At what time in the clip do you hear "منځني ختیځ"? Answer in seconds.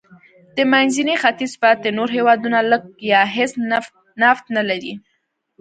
0.71-1.53